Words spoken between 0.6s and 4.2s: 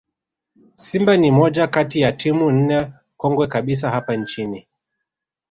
Simba ni moja kati ya timu nne kongwe kabisa hapa